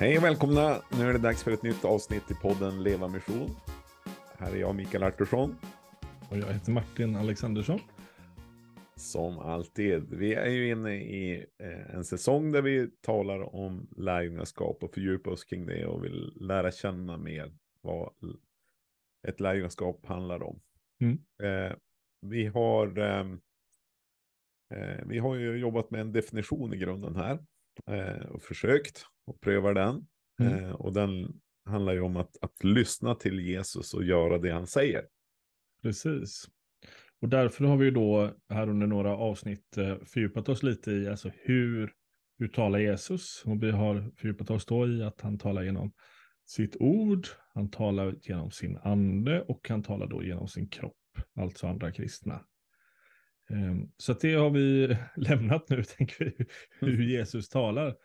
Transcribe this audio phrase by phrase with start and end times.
[0.00, 0.82] Hej och välkomna!
[0.98, 3.50] Nu är det dags för ett nytt avsnitt i podden Leva Mission.
[4.38, 5.56] Här är jag, Mikael Artursson.
[6.30, 7.80] Och jag heter Martin Alexandersson.
[8.96, 10.14] Som alltid.
[10.14, 15.30] Vi är ju inne i eh, en säsong där vi talar om lärjungaskap och fördjupar
[15.30, 18.12] oss kring det och vill lära känna mer vad
[19.28, 20.60] ett lärjungaskap handlar om.
[21.00, 21.18] Mm.
[21.42, 21.76] Eh,
[22.20, 23.40] vi har ehm,
[24.74, 27.38] eh, vi har ju jobbat med en definition i grunden här
[27.86, 30.06] eh, och försökt och prövar den.
[30.40, 30.64] Mm.
[30.64, 34.66] Eh, och den handlar ju om att, att lyssna till Jesus och göra det han
[34.66, 35.04] säger.
[35.82, 36.48] Precis.
[37.20, 41.08] Och därför har vi ju då här under några avsnitt eh, fördjupat oss lite i
[41.08, 41.92] alltså hur,
[42.38, 43.42] hur talar Jesus?
[43.46, 45.92] Och vi har fördjupat oss då i att han talar genom
[46.46, 50.96] sitt ord, han talar genom sin ande och han talar då genom sin kropp,
[51.34, 52.44] alltså andra kristna.
[53.50, 56.46] Ehm, Så det har vi lämnat nu, tänker vi,
[56.80, 57.96] hur Jesus talar.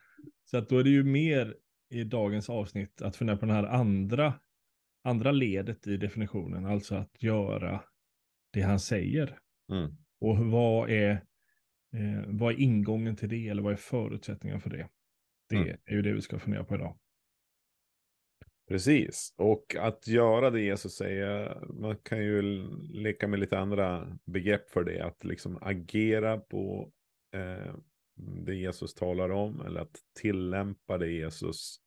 [0.45, 1.55] Så att då är det ju mer
[1.89, 4.33] i dagens avsnitt att fundera på den här andra,
[5.03, 7.83] andra ledet i definitionen, alltså att göra
[8.53, 9.39] det han säger.
[9.71, 9.91] Mm.
[10.21, 11.11] Och vad är,
[11.93, 14.89] eh, vad är ingången till det, eller vad är förutsättningen för det?
[15.49, 15.77] Det Mm.
[15.85, 16.97] är ju det vi ska fundera på idag.
[18.67, 22.41] Precis, och att göra det Jesus säger, man kan ju
[22.93, 26.91] leka med lite andra begrepp för det, att liksom agera på
[27.35, 27.75] eh,
[28.15, 31.77] det Jesus talar om, eller att tillämpa det Jesus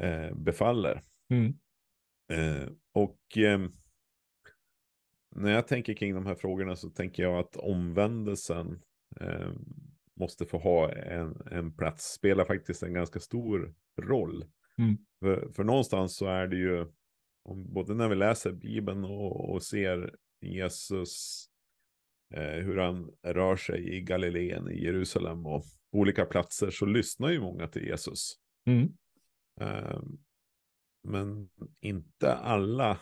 [0.00, 1.02] eh, befaller.
[1.30, 1.58] Mm.
[2.32, 3.60] Eh, och eh,
[5.36, 8.82] när jag tänker kring de här frågorna så tänker jag att omvändelsen
[9.20, 9.52] eh,
[10.16, 14.44] måste få ha en, en plats, spelar faktiskt en ganska stor roll.
[14.78, 14.96] Mm.
[15.20, 16.86] För, för någonstans så är det ju,
[17.54, 21.46] både när vi läser Bibeln och, och ser Jesus,
[22.36, 27.68] hur han rör sig i Galileen, i Jerusalem och olika platser, så lyssnar ju många
[27.68, 28.34] till Jesus.
[28.66, 28.88] Mm.
[29.60, 30.00] Eh,
[31.02, 31.48] men
[31.80, 32.98] inte alla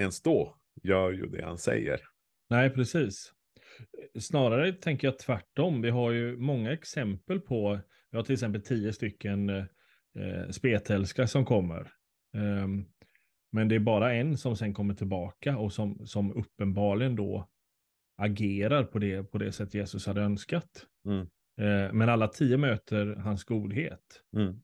[0.00, 2.00] ens då gör ju det han säger.
[2.50, 3.32] Nej, precis.
[4.18, 5.82] Snarare tänker jag tvärtom.
[5.82, 7.80] Vi har ju många exempel på,
[8.10, 11.92] vi har till exempel tio stycken eh, spetälska som kommer.
[12.34, 12.84] Ehm,
[13.52, 17.50] men det är bara en som sen kommer tillbaka och som, som uppenbarligen då
[18.20, 20.86] agerar på det, på det sätt Jesus hade önskat.
[21.06, 21.20] Mm.
[21.60, 24.22] Eh, men alla tio möter hans godhet.
[24.36, 24.60] Mm.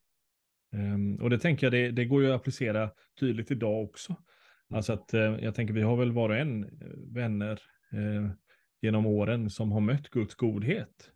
[0.73, 2.91] Ehm, och det tänker jag, det, det går ju att applicera
[3.21, 4.17] tydligt idag också.
[4.75, 6.71] Alltså att eh, jag tänker vi har väl var och en eh,
[7.15, 7.61] vänner
[8.83, 11.11] genom åren som har mött Guds godhet.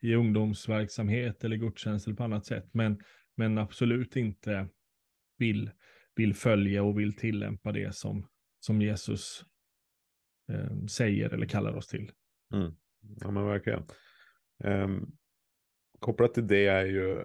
[0.00, 2.68] I ungdomsverksamhet eller gudstjänst eller på annat sätt.
[2.72, 3.00] Men,
[3.36, 4.68] men absolut inte
[5.38, 5.70] vill,
[6.16, 8.28] vill följa och vill tillämpa det som,
[8.60, 9.44] som Jesus
[10.48, 12.12] eh, säger eller kallar oss till.
[12.54, 12.72] Mm.
[13.20, 13.82] Ja men verkligen.
[14.64, 15.16] Um,
[15.98, 17.20] kopplat till det är ju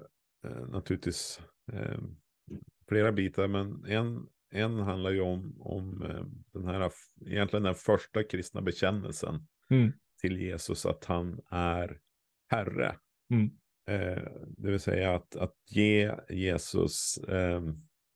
[0.47, 1.41] eh, naturligtvis
[1.73, 1.99] eh,
[2.89, 6.23] flera bitar, men en, en handlar ju om, om eh,
[6.53, 6.91] den här,
[7.25, 9.91] egentligen den första kristna bekännelsen Mm.
[10.21, 11.99] till Jesus, att han är
[12.49, 12.95] Herre.
[13.29, 13.49] Mm.
[13.87, 14.23] Eh,
[14.57, 17.61] det vill säga att, att ge Jesus eh,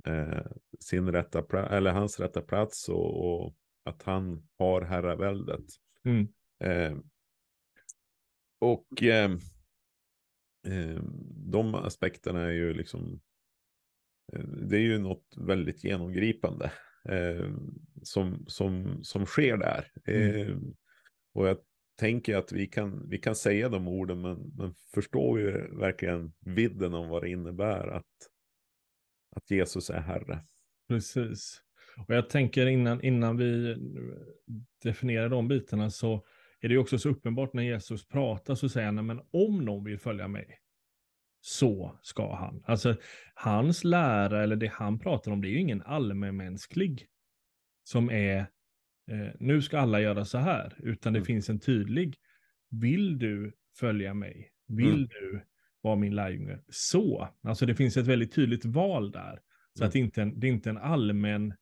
[0.05, 0.45] eh,
[0.79, 5.65] sin rätta plats, eller hans rätta plats och, och att han har herraväldet.
[6.03, 6.27] Mm.
[6.59, 6.97] Eh,
[8.59, 9.31] och eh,
[10.67, 11.01] eh,
[11.45, 13.21] de aspekterna är ju liksom,
[14.33, 16.71] eh, det är ju något väldigt genomgripande
[17.09, 17.49] eh,
[18.03, 19.91] som, som, som sker där.
[20.05, 20.57] Eh,
[21.33, 21.57] och jag
[21.99, 26.93] tänker att vi kan, vi kan säga de orden, men, men förstår ju verkligen vidden
[26.93, 28.29] om vad det innebär att,
[29.35, 30.45] att Jesus är Herre.
[30.87, 31.64] Precis.
[31.97, 33.75] Och jag tänker innan, innan vi
[34.83, 36.25] definierar de bitarna så
[36.61, 39.83] är det också så uppenbart när Jesus pratar så säger han, "Nej, men om någon
[39.83, 40.59] vill följa mig
[41.41, 42.63] så ska han.
[42.65, 42.95] Alltså
[43.33, 47.07] hans lära eller det han pratar om, det är ju ingen allmänmänsklig
[47.83, 48.37] som är
[49.11, 51.25] eh, nu ska alla göra så här, utan det Mm.
[51.25, 52.15] finns en tydlig,
[52.69, 54.51] vill du följa mig?
[54.67, 55.07] Vill Mm.
[55.07, 55.41] du
[55.81, 56.59] vara min lärjunge?
[56.69, 59.39] Så, alltså det finns ett väldigt tydligt val där.
[59.73, 59.87] Så Mm.
[59.87, 61.53] att det inte, en- det är inte en allmän,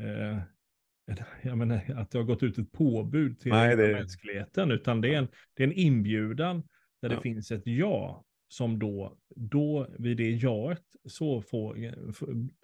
[0.00, 0.38] eh,
[1.42, 5.14] jag menar, att det har gått ut ett påbud till Nej, det- mänskligheten, utan det
[5.14, 6.62] är en, det är en inbjudan
[7.02, 7.16] där Ja.
[7.16, 11.76] det finns ett ja, som då, då vid det jaet, så får,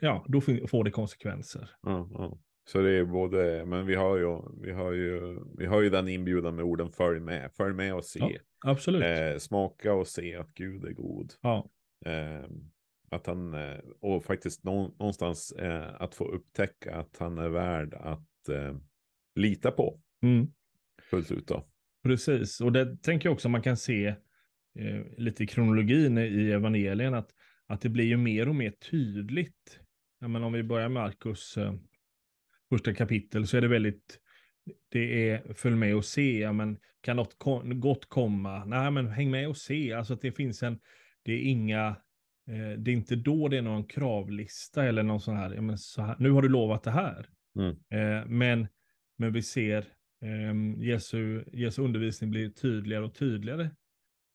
[0.01, 1.71] ja, då får det konsekvenser.
[1.83, 2.39] Ja, ja.
[2.69, 6.09] Så det är både, men vi har ju, vi har ju, vi har ju den
[6.09, 8.39] inbjudan med orden följ med, följ med och se.
[8.67, 9.03] Absolut.
[9.03, 11.33] Eh, smaka och se att Gud är god.
[12.07, 12.45] Eh,
[13.11, 17.95] att han, eh, och faktiskt nå- någonstans eh, att få upptäcka att han är värd
[17.95, 18.77] att eh,
[19.35, 20.47] lita på mm.
[21.11, 21.69] fullt ut då.
[22.03, 24.07] Precis, och det tänker jag också man kan se
[24.79, 27.31] eh, lite i kronologin i evangelien, att,
[27.67, 29.81] att det blir ju mer och mer tydligt.
[30.21, 31.75] Ja, men om vi börjar med Markus eh,
[32.69, 34.21] första kapitel så är det väldigt,
[34.89, 37.37] det är följ med och se, ja, men kan något
[37.81, 38.65] gott komma?
[38.65, 40.79] Nej, men häng med och se, alltså att det finns en,
[41.23, 41.97] det är inga,
[42.79, 46.03] det är inte då det är någon kravlista eller någon sån här, ja, men så
[46.03, 47.29] här nu har du lovat det här.
[47.59, 47.71] Mm.
[47.71, 48.67] Eh, men,
[49.19, 49.79] men vi ser
[50.23, 53.71] eh, Jesu, Jesu undervisning blir tydligare och tydligare,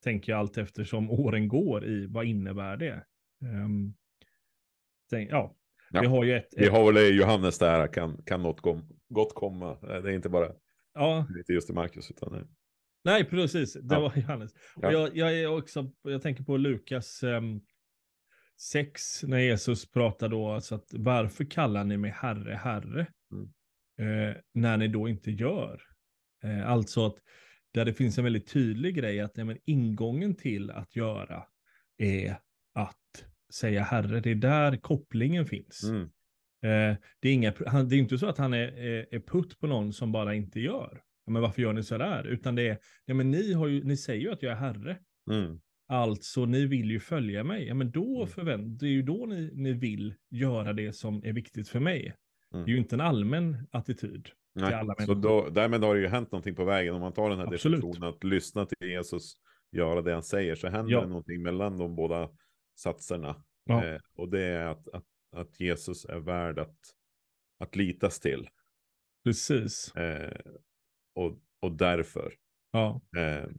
[0.04, 3.04] tänker jag allt eftersom åren går i vad innebär det.
[3.44, 3.94] Um,
[5.10, 5.56] tänk, ja,
[5.92, 6.02] Ja.
[6.02, 6.48] vi har ju ett...
[6.57, 9.72] Vi ett har väl Johannes där, kan, kan något kom, gott komma.
[9.72, 10.52] Eh, Det är inte bara,
[10.94, 12.44] ja, inte just i Marcus, utan nej.
[13.04, 14.00] nej, precis, det Ja.
[14.00, 14.52] var Johannes.
[14.75, 14.88] Ja.
[14.88, 17.62] Och jag, jag är också, jag tänker på Lukas um,
[18.62, 23.08] 6, när Jesus pratar då, alltså att varför kallar ni mig herre, herre?
[23.31, 23.50] Mm.
[24.00, 25.81] Eh, när ni då inte gör.
[26.44, 27.16] Eh, alltså att
[27.74, 31.44] där det finns en väldigt tydlig grej att ja, men ingången till att göra
[31.98, 32.36] är
[32.74, 34.19] att säga herre.
[34.19, 35.84] Det är där kopplingen finns.
[35.84, 36.04] Mm.
[36.64, 39.60] Eh, det, är inga, han, det är inte så att han är, är, är putt
[39.60, 41.02] på någon som bara inte gör.
[41.28, 42.24] Men varför gör ni så där?
[42.28, 44.98] Utan det är, ja, men ni, har ju, ni säger ju att jag är herre.
[45.31, 45.60] Mm.
[45.92, 47.68] Alltså, ni vill ju följa mig.
[47.68, 48.28] Ja, men då Mm.
[48.28, 52.16] förvänt, det är ju då ni, ni vill göra det som är viktigt för mig.
[52.54, 52.66] Mm.
[52.66, 54.30] Det är ju inte en allmän attityd.
[54.56, 54.86] Nej.
[55.06, 56.94] Så då, därmed har det ju hänt någonting på vägen.
[56.96, 57.82] Om man tar den här Absolut.
[57.82, 59.34] definitionen att lyssna till Jesus,
[59.72, 61.02] göra det han säger, så händer Ja.
[61.02, 62.30] det någonting mellan de båda
[62.76, 63.44] satserna.
[63.66, 63.86] Ja.
[63.86, 65.06] Eh, och det är att, att,
[65.36, 66.78] att Jesus är värd att,
[67.60, 68.48] att litas till.
[69.24, 69.96] Precis.
[69.96, 70.40] Eh,
[71.16, 72.34] och, och därför.
[72.72, 73.02] Ja.
[73.18, 73.50] Eh,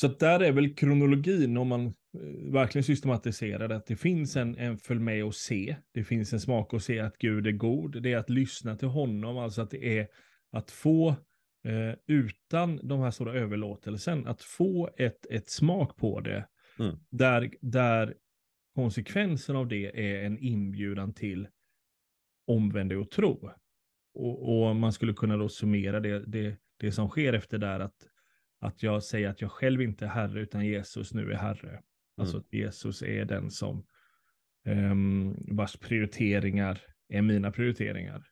[0.00, 3.76] Så där är väl kronologin om man eh, verkligen systematiserar det.
[3.76, 5.76] Att det finns en, en följ med och se.
[5.92, 8.02] Det finns en smak och se att Gud är god.
[8.02, 9.38] Det är att lyssna till honom.
[9.38, 10.08] Alltså att det är
[10.52, 11.08] att få,
[11.64, 16.48] eh, utan de här stora överlåtelsen, att få ett, ett smak på det.
[16.78, 16.96] Mm.
[17.10, 18.14] Där, där
[18.74, 21.48] konsekvensen av det är en inbjudan till
[22.46, 23.50] omvänd och tro.
[24.14, 27.96] Och, och man skulle kunna då summera det, det, det som sker efter där att
[28.60, 31.82] att jag säger att jag själv inte är herre utan Jesus nu är herre.
[32.16, 32.44] Alltså Mm.
[32.44, 33.86] att Jesus är den som
[34.66, 38.26] um, vars prioriteringar är mina prioriteringar.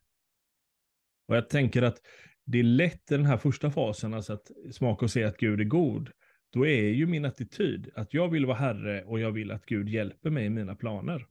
[1.27, 2.01] Och jag tänker att
[2.45, 5.59] det är lätt i den här första fasen, alltså att smaka och se att Gud
[5.61, 6.11] är god.
[6.53, 9.89] Då är ju min attityd att jag vill vara herre och jag vill att Gud
[9.89, 11.27] hjälper mig i mina planer.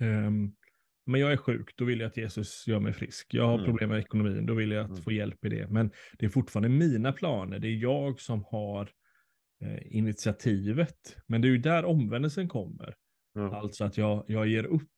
[0.00, 0.54] Ehm,
[1.06, 3.34] men jag är sjuk, då vill jag att Jesus gör mig frisk.
[3.34, 3.64] Jag har Mm.
[3.66, 5.02] problem med ekonomin, då vill jag att Mm.
[5.02, 5.68] få hjälp i det.
[5.70, 8.90] Men det är fortfarande mina planer, det är jag som har
[9.62, 11.16] eh, initiativet.
[11.26, 12.94] Men det är ju där omvändelsen kommer.
[13.34, 13.56] ja.
[13.56, 14.90] Alltså att jag, jag ger upp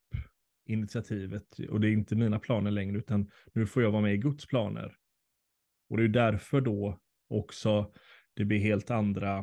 [0.65, 4.17] initiativet och det är inte mina planer längre, utan nu får jag vara med i
[4.17, 4.95] Guds planer.
[5.89, 6.99] Och det är därför då
[7.29, 7.93] också
[8.35, 9.37] det blir helt andra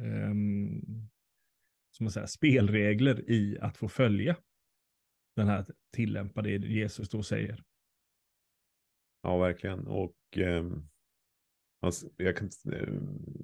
[0.00, 0.80] ehm,
[1.90, 4.36] som man säger, spelregler i att få följa
[5.36, 7.62] den här tillämpa det Jesus då säger.
[9.22, 9.86] Ja, verkligen.
[9.86, 10.88] Och ehm,
[11.80, 12.94] alltså, jag, kan, eh,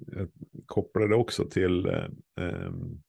[0.07, 0.29] jag
[0.65, 3.03] kopplar det också till eh, ehm,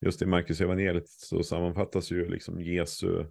[0.00, 3.24] just i Marcus evangeliet så sammanfattas ju liksom Jesu,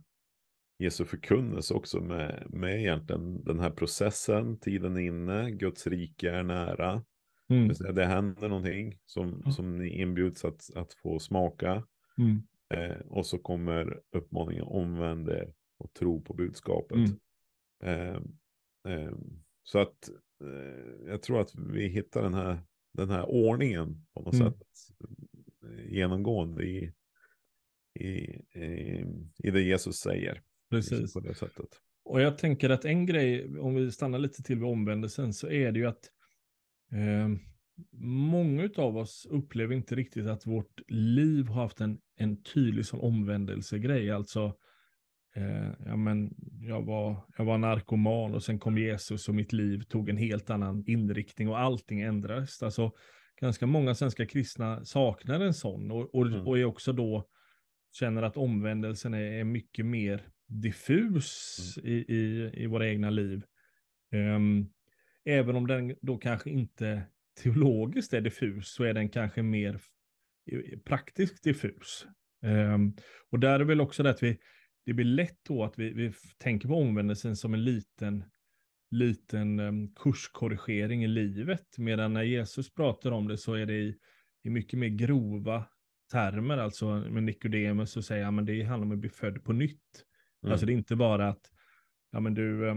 [0.80, 7.04] Jesu förkunnelse också med, med egentligen den här processen, tiden inne, Guds rike är nära.
[7.48, 7.96] Det Mm.
[7.96, 11.84] Det händer någonting som, som ni inbjuds att, att få smaka.
[12.18, 12.44] Mm.
[12.74, 16.98] Eh, och så kommer uppmaningen omvänd er och tro på budskapet.
[16.98, 17.18] Mm.
[17.84, 18.22] Eh,
[18.94, 19.12] eh,
[19.64, 20.10] så att
[20.44, 22.60] eh, jag tror att vi hittar den här,
[22.94, 24.48] den här ordningen på något Mm.
[24.52, 24.62] sätt
[25.66, 26.94] eh, genomgående i,
[28.00, 28.08] i,
[28.60, 29.06] i,
[29.38, 30.42] i det Jesus säger.
[30.72, 31.14] liksom Precis.
[31.14, 31.68] På det sättet.
[32.06, 35.72] Och jag tänker att en grej, om vi stannar lite till vid omvändelsen, så är
[35.72, 36.10] det ju att
[36.92, 37.30] eh,
[38.02, 43.00] många av oss upplever inte riktigt att vårt liv har haft en, en tydlig sån
[43.00, 44.12] omvändelsegrej.
[44.12, 44.56] Alltså,
[45.36, 49.82] eh, ja, men jag, var, jag var narkoman och sen kom Jesus och mitt liv
[49.82, 52.64] tog en helt annan inriktning och allting ändrades.
[52.64, 52.92] Alltså,
[53.42, 56.48] ganska många svenska kristna saknar en sån och, och, Mm.
[56.48, 57.28] och är också då
[58.00, 63.44] känner att omvändelsen är, är mycket mer diffus i, i, i våra egna liv.
[64.12, 64.70] Ehm,
[65.26, 67.04] även om den då kanske inte
[67.36, 69.80] teologiskt är diffus så är den kanske mer
[70.86, 72.08] praktiskt diffus.
[72.44, 72.94] Ehm,
[73.32, 74.40] och där är väl också det att vi,
[74.86, 78.24] det blir lätt då att vi, vi tänker på omvändelsen som en liten,
[78.92, 81.78] liten um, kurskorrigering i livet.
[81.78, 83.98] Medan när Jesus pratar om det så är det i,
[84.44, 85.66] i mycket mer grova
[86.12, 86.58] termer.
[86.58, 90.06] Alltså med Nikodemus så säger han, men det handlar om att bli född på nytt.
[90.44, 90.52] Mm.
[90.52, 91.52] Alltså det är inte bara att
[92.12, 92.76] ja, men du, eh,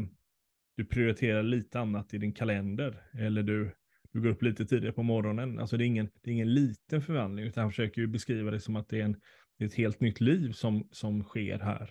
[0.77, 3.03] du prioriterar lite annat i din kalender.
[3.19, 3.75] Eller du,
[4.17, 5.59] du går upp lite tidigare på morgonen.
[5.59, 8.61] Alltså det är ingen, det är ingen liten förvandling, utan han försöker ju beskriva det
[8.61, 9.21] som att det är, en,
[9.59, 11.91] det är ett helt nytt liv som, som sker här.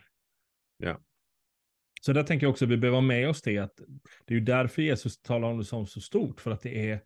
[0.78, 1.00] Ja.
[2.02, 3.76] Så där tänker jag också att vi behöver ha med oss det, att
[4.26, 7.02] det är ju därför Jesus talar om det som så stort, för att det är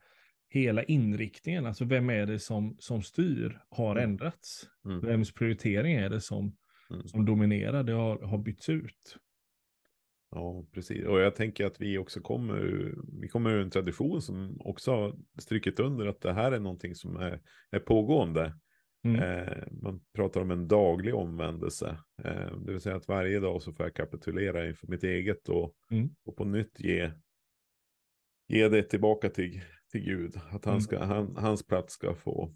[0.49, 4.09] hela inriktningen, alltså vem är det som, som styr, har Mm.
[4.09, 4.67] ändrats.
[4.85, 4.99] Mm.
[4.99, 6.55] Vems prioritering är det som,
[6.91, 7.07] Mm.
[7.07, 9.17] som dominerar, det har, har bytts ut.
[10.31, 11.05] Ja, precis.
[11.05, 15.15] Och jag tänker att vi också kommer, vi kommer ur en tradition som också har
[15.39, 18.59] strukit under att det här är någonting som är, är pågående.
[19.03, 19.21] Mm.
[19.21, 21.97] Eh, man pratar om en daglig omvändelse.
[22.23, 25.75] Eh, det vill säga att varje dag så får jag kapitulera inför mitt eget och,
[25.91, 26.09] Mm.
[26.25, 27.11] och på nytt ge,
[28.47, 30.35] ge det tillbaka till, till Gud.
[30.51, 30.81] Att han Mm.
[30.81, 32.55] ska, han, hans plats ska få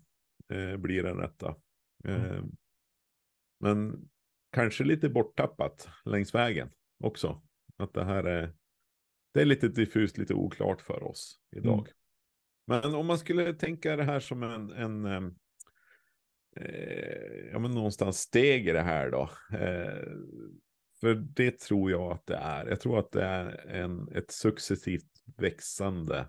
[0.53, 1.55] eh, bli den rätta.
[2.05, 2.43] Eh,
[3.59, 4.09] Men
[4.51, 6.69] kanske lite borttappat längs vägen
[7.03, 7.41] också.
[7.77, 8.53] Att det här är,
[9.33, 11.79] det är lite diffust, lite oklart för oss idag.
[11.79, 11.91] Mm.
[12.67, 15.05] Men om man skulle tänka det här som en, en
[16.55, 19.29] eh, ja men någonstans steg i det här då.
[19.57, 20.03] Eh,
[20.99, 22.65] för det tror jag att det är.
[22.65, 26.27] Jag tror att det är en, ett successivt växande.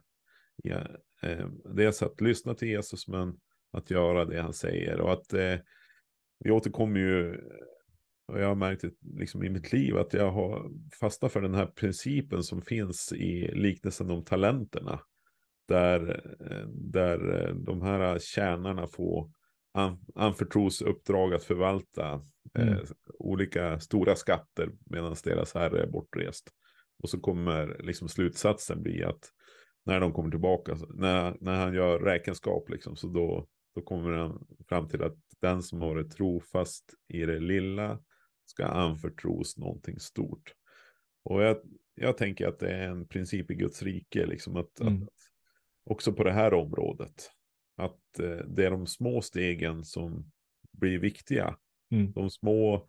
[0.56, 0.86] Ja,
[1.22, 3.40] eh, dels att lyssna till Jesus men
[3.72, 5.00] att göra det han säger.
[5.00, 5.56] Och att eh,
[6.38, 7.40] vi återkommer ju
[8.26, 11.54] och jag har märkt det liksom i mitt liv att jag har fastnat för den
[11.54, 15.00] här principen som finns i liknelsen om talenterna.
[15.68, 19.30] Där, eh, där eh, de här tjänarna får
[19.74, 22.12] an, anförtros uppdrag att förvalta
[22.58, 22.84] eh, Mm.
[23.18, 26.50] olika stora skatter medan deras herre är bortrest.
[27.02, 29.30] Och så kommer liksom slutsatsen bli att
[29.86, 34.46] när de kommer tillbaka, när, när han gör räkenskap, liksom, så då, då kommer han
[34.68, 37.98] fram till att den som har varit trofast i det lilla
[38.44, 40.54] ska anförtros någonting stort.
[41.24, 41.56] Och jag,
[41.94, 45.02] jag tänker att det är en princip i Guds rike, liksom att, Mm.
[45.02, 45.08] att
[45.84, 47.30] också på det här området,
[47.76, 50.32] att eh, det är de små stegen som
[50.72, 51.58] blir viktiga.
[51.90, 52.12] Mm.
[52.12, 52.88] De små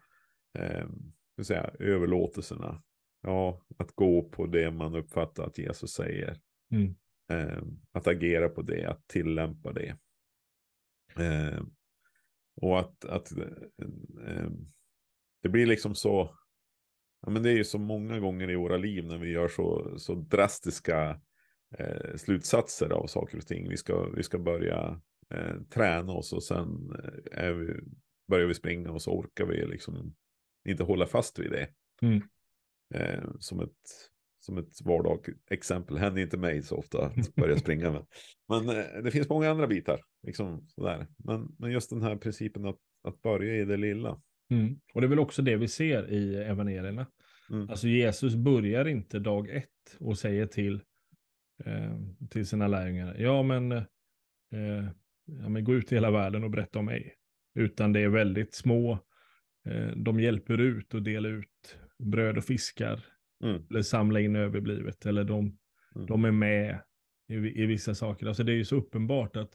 [0.58, 0.88] eh,
[1.44, 2.84] säga, överlåtelserna.
[3.22, 6.42] Ja, att gå på det man uppfattar att Jesus säger.
[6.72, 6.96] Mm.
[7.32, 9.98] Eh, att agera på det, att tillämpa det.
[11.18, 11.64] Eh,
[12.62, 13.48] och att, att eh,
[14.28, 14.50] eh,
[15.46, 16.38] det blir liksom så,
[17.22, 20.00] ja men det är ju så många gånger i våra liv när vi gör så,
[20.00, 21.22] så drastiska
[21.78, 23.70] eh, slutsatser av saker och ting.
[23.70, 25.02] Vi ska, vi ska börja
[25.34, 26.68] eh, träna oss och sen
[27.32, 27.74] eh, vi,
[28.28, 30.16] börjar vi springa och så orkar vi liksom
[30.68, 31.68] inte hålla fast vid det.
[32.02, 32.22] Mm.
[32.94, 34.10] Eh, som ett,
[34.40, 35.98] som ett vardagsexempel.
[35.98, 37.92] Händer inte mig så ofta att börja springa.
[37.92, 38.06] Men,
[38.48, 40.02] men eh, det finns många andra bitar.
[40.24, 41.08] Liksom, sådär.
[41.18, 44.22] Men, men just den här principen att, att börja i det lilla.
[44.50, 44.80] Mm.
[44.94, 47.08] Och det är väl också det vi ser i evangelierna.
[47.50, 47.70] Mm.
[47.70, 50.82] Alltså Jesus börjar inte dag ett och säger till,
[51.66, 52.00] eh,
[52.30, 53.84] till sina lärjungar, ja men, eh,
[55.26, 57.14] ja men gå ut i hela världen och berätta om mig.
[57.56, 59.00] Utan det är väldigt små,
[59.68, 63.06] eh, de hjälper ut och delar ut bröd och fiskar.
[63.44, 63.64] Mm.
[63.70, 65.06] Eller samla in överblivet.
[65.06, 65.58] Eller de,
[65.96, 66.08] Mm.
[66.08, 66.80] de är med
[67.28, 68.28] i, i vissa saker.
[68.28, 69.52] Alltså det är ju så uppenbart att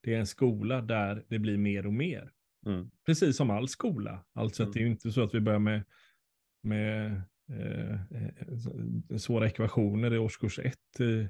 [0.00, 2.30] det är en skola där det blir mer och mer.
[2.66, 2.90] Mm.
[3.06, 4.24] Precis som all skola.
[4.34, 4.72] Alltså att Mm.
[4.72, 5.82] det är ju inte så att vi börjar med,
[6.62, 11.28] med eh, eh, svåra ekvationer i årskurs ett i,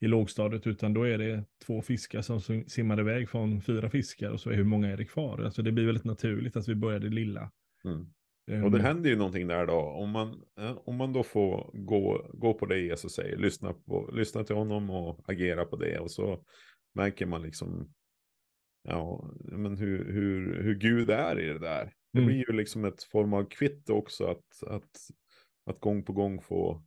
[0.00, 4.30] i lågstadiet, utan då är det två fiskar som sim- simmar iväg från fyra fiskar
[4.30, 5.38] och så är hur många är det kvar?
[5.44, 7.50] Alltså det blir väldigt naturligt att vi börjar det lilla.
[7.84, 8.06] Mm.
[8.50, 9.80] Eh, Och det händer ju någonting där då.
[9.80, 14.10] Om man, eh, om man då får gå, gå på det Jesus säger, lyssna, på,
[14.12, 15.98] lyssna till honom och agera på det.
[15.98, 16.44] Och så
[16.94, 17.92] märker man liksom
[18.86, 21.92] ja, men hur, hur, hur Gud är i det där.
[22.12, 22.26] Det Mm.
[22.26, 24.90] blir ju liksom ett form av kvitto också att, att,
[25.70, 26.84] att gång på gång få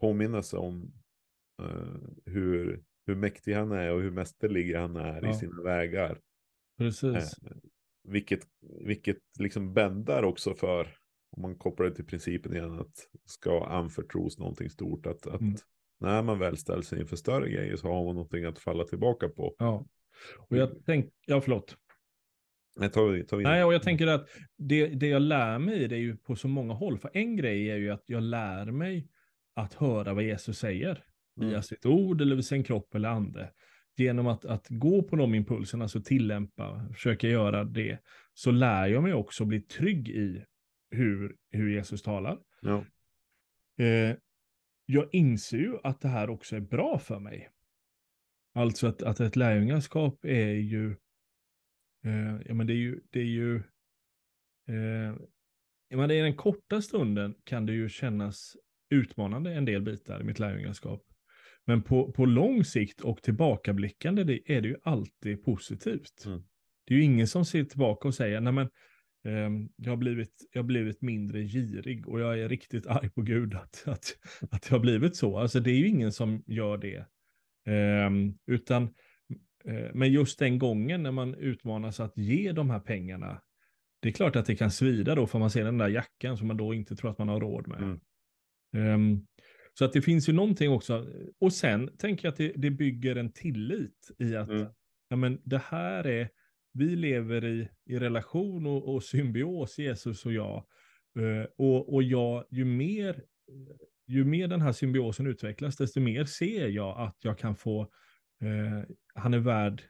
[0.00, 0.92] påminna sig om
[1.62, 5.30] eh, hur, hur mäktig han är och hur mästerlig han är Ja.
[5.30, 6.20] i sina vägar.
[6.78, 7.14] Precis.
[7.42, 7.56] Eh,
[8.08, 8.40] vilket,
[8.84, 10.96] vilket liksom bändar också för,
[11.36, 15.06] om man kopplar det till principen igen, att ska anförtros någonting stort.
[15.06, 15.54] Att, att Mm.
[16.00, 19.54] när man väl ställs inför större grejer så har man någonting att falla tillbaka på.
[19.58, 19.86] Ja.
[20.38, 21.76] Och jag tänker, ja förlåt.
[22.76, 24.28] Nej, tar vi Nej, och jag tänker att
[24.58, 26.98] det, det jag lär mig det är ju på så många håll.
[26.98, 29.08] För en grej är ju att jag lär mig
[29.54, 31.04] att höra vad Jesus säger.
[31.36, 31.62] Via Mm.
[31.62, 33.52] sitt ord eller via sin kropp eller ande.
[33.96, 37.98] Genom att, att gå på de impulserna, alltså tillämpa, försöka göra det,
[38.34, 40.44] så lär jag mig också bli trygg i
[40.90, 42.38] hur, hur Jesus talar.
[42.60, 42.84] Ja.
[43.84, 44.16] Eh,
[44.86, 47.50] jag inser ju att det här också är bra för mig.
[48.54, 50.90] Alltså att, att ett lärjungaskap är ju,
[52.04, 53.56] eh, ja men det är ju, det är ju,
[54.68, 55.16] eh,
[55.88, 58.56] ja men det är den korta stunden kan det ju kännas
[58.90, 61.02] utmanande en del bitar i mitt lärjungaskap.
[61.66, 66.24] Men på, på lång sikt och tillbakablickande det är det ju alltid positivt.
[66.26, 66.42] Mm.
[66.84, 68.68] Det är ju ingen som ser tillbaka och säger, nej men
[69.24, 73.22] um, jag, har blivit, jag har blivit mindre girig och jag är riktigt arg på
[73.22, 74.16] Gud att, att,
[74.50, 75.38] att det har blivit så.
[75.38, 77.06] Alltså det är ju ingen som gör det.
[77.66, 78.82] Um, utan,
[79.68, 83.42] uh, men just den gången när man utmanas att ge de här pengarna,
[84.00, 86.46] det är klart att det kan svida då, för man ser den där jackan som
[86.46, 87.82] man då inte tror att man har råd med.
[87.82, 88.94] Mm.
[88.94, 89.26] Um,
[89.78, 91.06] så att det finns ju någonting också.
[91.40, 94.66] Och sen tänker jag att det, det bygger en tillit i att Mm.
[95.08, 96.28] ja, men det här är,
[96.72, 100.64] vi lever i, i relation och, och symbios, Jesus och jag.
[101.18, 103.24] Eh, och, och jag, ju mer,
[104.06, 107.80] ju mer den här symbiosen utvecklas, desto mer ser jag att jag kan få,
[108.40, 109.82] eh, han är värd,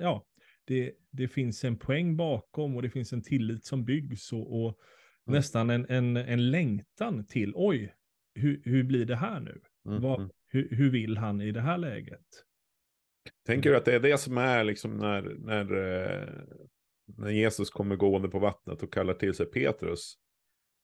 [0.00, 0.26] ja,
[0.64, 4.78] det, det finns en poäng bakom och det finns en tillit som byggs och, och
[5.26, 5.36] Mm.
[5.36, 7.94] nästan en, en, en längtan till, oj,
[8.34, 9.60] hur, hur blir det här nu?
[9.86, 10.02] Mm.
[10.02, 10.30] Vad, mm.
[10.48, 12.26] hur, hur vill han i det här läget?
[13.46, 16.28] Tänker du att det är det som är liksom när, när, eh,
[17.06, 20.14] när Jesus kommer gående på vattnet och kallar till sig Petrus.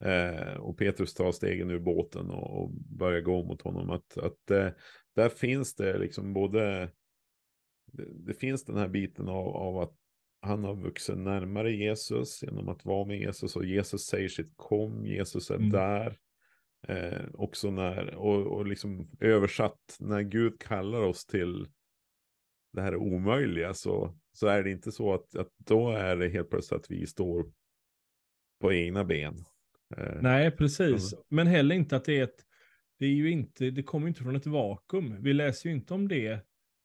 [0.04, 3.90] Eh, och Petrus tar stegen ur båten och, och börjar gå mot honom.
[3.90, 4.68] Att, att eh,
[5.14, 6.90] där finns det liksom både,
[7.92, 9.94] det, det finns den här biten av, av att
[10.40, 15.06] han har vuxit närmare Jesus genom att vara med Jesus och Jesus säger sitt kom,
[15.06, 15.70] Jesus är Mm.
[15.70, 16.18] där.
[16.88, 21.68] Eh, också när, och, och liksom översatt, när Gud kallar oss till
[22.72, 26.50] det här omöjliga så, så är det inte så att, att då är det helt
[26.50, 27.52] plötsligt att vi står
[28.60, 29.44] på egna ben.
[29.96, 31.14] Eh, Nej, precis.
[31.28, 32.44] Men heller inte att det är ett,
[32.98, 35.22] det är ju inte, det kommer ju inte från ett vakuum.
[35.22, 36.40] Vi läser ju inte om det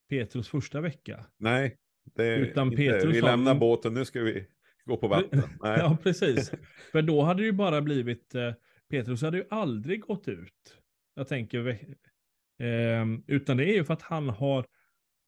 [0.10, 1.26] Petrus första vecka.
[1.38, 1.78] nej,
[2.16, 4.48] det Utan inte, Petrus vi lämnar båten, nu ska vi
[4.86, 5.42] gå på vatten.
[5.62, 5.80] Nej.
[5.80, 6.52] Ja, precis.
[6.92, 8.54] För då hade det ju bara blivit, eh,
[8.90, 10.78] Petrus hade ju aldrig gått ut.
[11.16, 11.78] Jag tänker,
[12.60, 14.60] ehm, utan det är ju för att han har,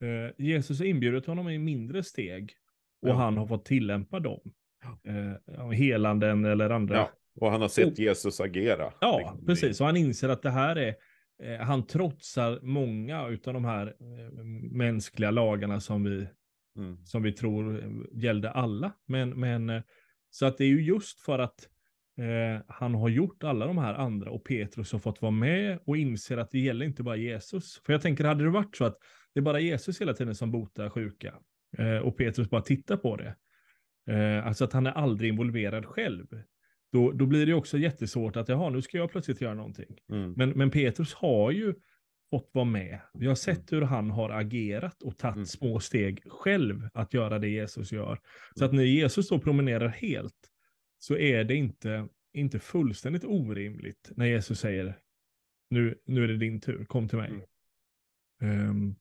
[0.04, 2.54] eh, Jesus har inbjudit honom i mindre steg.
[3.02, 3.14] Och Ja.
[3.14, 4.40] han har fått tillämpa dem.
[5.04, 6.96] Eh, helanden eller andra.
[6.96, 8.94] Ja, och han har sett Jesus agera.
[9.02, 9.82] Ja, liksom, precis.
[9.82, 10.96] Och han inser att det här är,
[11.44, 16.28] eh, han trotsar många utav de här eh, mänskliga lagarna som vi,
[16.78, 17.06] Mm.
[17.06, 18.92] som vi tror eh, gällde alla.
[19.06, 19.82] Men, men eh,
[20.30, 21.70] så att det är ju just för att
[22.18, 25.98] eh, han har gjort alla de här andra och Petrus har fått vara med och
[25.98, 27.82] inser att det gäller inte bara Jesus.
[27.86, 28.98] För jag tänker, hade det varit så att
[29.34, 31.34] det är bara Jesus hela tiden som botar sjuka
[32.04, 33.36] och Petrus bara tittar på det.
[34.44, 36.28] Alltså att han är aldrig involverad själv.
[36.96, 39.98] Då, då blir det också jättesvårt att, jaha, nu ska jag plötsligt göra någonting.
[40.12, 40.34] Mm.
[40.38, 41.74] Men, men Petrus har ju
[42.30, 43.00] fått vara med.
[43.14, 45.46] Vi har sett hur han har agerat och tagit Mm.
[45.46, 48.20] små steg själv att göra det Jesus gör.
[48.56, 50.50] Så att när Jesus då promenerar helt
[51.00, 54.98] så är det inte, inte fullständigt orimligt när Jesus säger
[55.70, 57.32] nu, nu är det din tur, kom till mig.
[58.42, 58.70] Mm.
[58.70, 58.96] Ehm,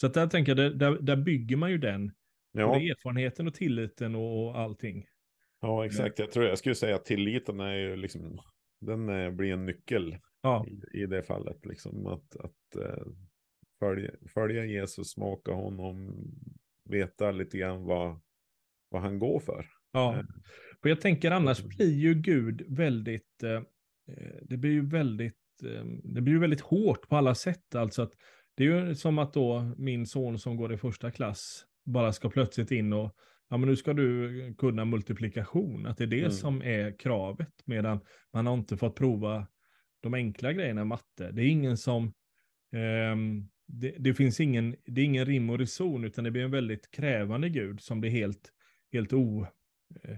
[0.00, 2.12] så att där tänker jag, där, där, bygger man ju den,
[2.52, 5.06] Ja, erfarenheten och tilliten och, och allting.
[5.60, 6.18] Ja, exakt.
[6.18, 8.40] Jag tror jag skulle säga att tilliten är ju liksom,
[8.80, 11.66] den eh, blir en nyckel Ja, i, i det fallet.
[11.66, 13.04] Liksom att, att eh,
[13.78, 16.24] följa, följa Jesus, smaka honom,
[16.90, 18.20] veta lite grann vad,
[18.90, 19.66] vad han går för.
[19.92, 20.24] Ja, Eh,
[20.82, 21.76] för jag tänker annars Mm.
[21.76, 23.62] blir ju Gud väldigt, eh,
[24.16, 27.74] eh, det blir ju väldigt, eh, det blir ju väldigt hårt på alla sätt.
[27.74, 28.12] Alltså att
[28.56, 32.30] det är ju som att då min son som går i första klass bara ska
[32.30, 33.16] plötsligt in och,
[33.50, 36.30] ja men nu ska du kunna multiplikation, att det är det Mm.
[36.30, 38.00] som är kravet, medan
[38.32, 39.46] man har inte fått prova
[40.02, 41.30] de enkla grejerna i matte.
[41.32, 42.12] Det är ingen som,
[42.72, 46.50] ehm, det, det finns ingen, det är ingen rim och reson, utan det blir en
[46.50, 48.52] väldigt krävande Gud som blir helt,
[48.92, 49.46] helt o,
[50.02, 50.16] eh,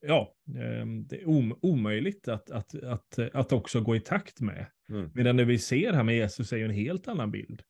[0.00, 4.66] ja, ehm, det är om, omöjligt att, att, att, att också gå i takt med.
[4.90, 5.10] Mm.
[5.14, 7.62] Medan det vi ser här med Jesus är ju en helt annan bild.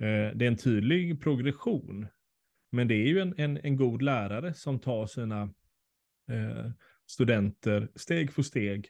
[0.00, 2.06] Eh, Det är en tydlig progression.
[2.70, 5.42] Men det är ju en, en, en god lärare som tar sina
[6.30, 6.70] eh,
[7.06, 8.88] studenter steg för steg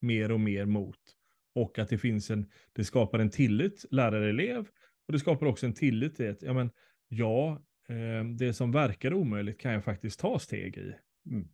[0.00, 0.98] mer och mer mot.
[1.54, 4.68] Och att det finns en, det skapar en tillit lärare-elev
[5.06, 6.70] och det skapar också en tillit till att, ja men,
[7.08, 10.94] ja, eh, det som verkar omöjligt kan jag faktiskt ta steg i.
[11.30, 11.48] Mm.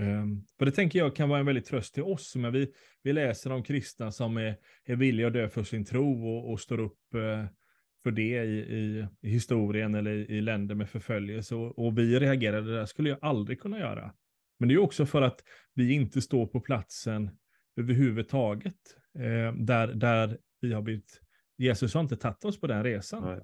[0.00, 3.12] Um, för det tänker jag kan vara en väldigt tröst till oss, men vi, vi
[3.12, 6.80] läser om kristna som är, är villiga att dö för sin tro och, och står
[6.80, 7.46] upp eh,
[8.06, 11.54] för det i, i, i historien eller i, i länder med förföljelse.
[11.54, 14.14] Och, och vi reagerade, det där skulle jag aldrig kunna göra.
[14.58, 15.42] Men det är också för att
[15.74, 17.30] vi inte står på platsen
[17.80, 18.74] överhuvudtaget,
[19.18, 21.20] eh, där, där vi har blivit,
[21.58, 23.22] Jesus har inte tagit oss på den resan.
[23.22, 23.40] Nej,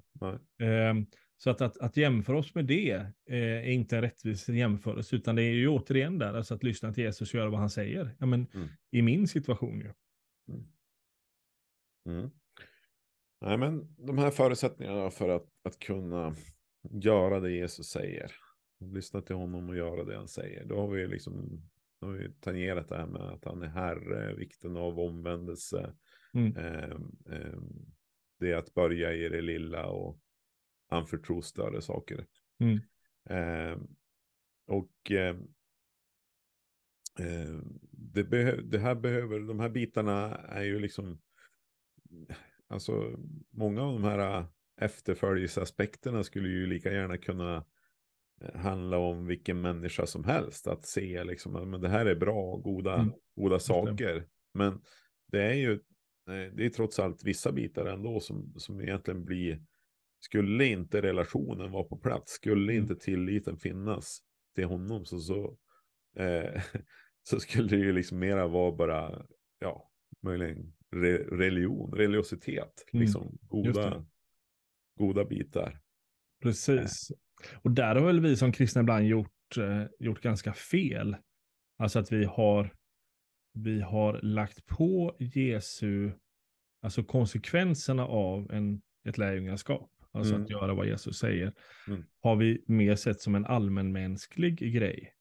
[0.59, 0.69] nej.
[0.69, 1.05] Ehm,
[1.37, 2.91] Så att, att, att jämföra oss med det
[3.29, 6.93] eh, är inte en rättvis jämförelse, utan det är ju återigen där, alltså att lyssna
[6.93, 8.15] till Jesus och göra vad han säger.
[8.19, 8.67] Ja, men Mm.
[8.91, 9.93] i min situation ju.
[12.09, 12.31] Mm.
[13.43, 16.35] Nej, men de här förutsättningarna för att, att kunna
[16.91, 18.31] göra det Jesus säger.
[18.79, 20.65] Lyssna till honom och göra det han säger.
[20.65, 21.61] Då har vi liksom
[21.99, 25.95] då har vi tangerat det här med att han är herre, vikten av omvändelse.
[26.33, 26.57] Mm.
[26.57, 26.97] Eh,
[27.35, 27.61] eh,
[28.39, 30.19] det är att börja i det lilla och
[30.89, 32.25] anförtro större saker.
[32.59, 32.79] Mm.
[33.29, 33.79] Eh,
[34.67, 35.35] och eh,
[37.19, 37.59] eh,
[37.91, 38.23] det,
[38.61, 41.21] det, här behöver, de här bitarna är ju liksom,
[42.73, 43.17] alltså
[43.51, 44.45] många av de här
[44.81, 47.65] efterföljelseaspekterna skulle ju lika gärna kunna
[48.41, 50.67] eh, handla om vilken människa som helst.
[50.67, 53.13] Att se liksom, att det här är bra, goda, mm.
[53.35, 54.27] goda saker.
[54.53, 54.81] Men
[55.31, 55.79] det är ju,
[56.25, 59.61] det är trots allt vissa bitar ändå som, som egentligen blir,
[60.19, 62.83] skulle inte relationen vara på plats, skulle mm.
[62.83, 64.19] inte tilliten finnas
[64.55, 65.57] till honom så, så,
[66.15, 66.61] eh,
[67.23, 69.25] så skulle det ju liksom mera vara bara,
[69.59, 73.01] ja, möjligen re, religion, religiositet, mm.
[73.01, 74.05] liksom goda,
[74.99, 75.79] goda bitar.
[76.41, 77.11] Precis.
[77.61, 81.15] Och där har väl vi som kristna ibland gjort, eh, gjort ganska fel.
[81.77, 82.73] Alltså att vi har,
[83.53, 86.11] vi har lagt på Jesu,
[86.81, 90.43] alltså konsekvenserna av en, ett lärjungaskap, alltså mm.
[90.43, 91.53] att göra vad Jesus säger,
[91.87, 92.03] mm.
[92.19, 95.13] har vi mer sett som en allmänmänsklig grej.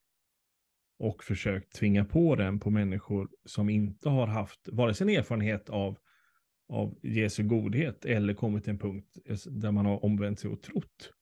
[1.02, 5.70] Och försökt tvinga på den på människor som inte har haft vare sig en erfarenhet
[5.70, 5.98] av
[6.68, 11.12] av Jesu godhet eller kommit till en punkt där man har omvänt sig och trott.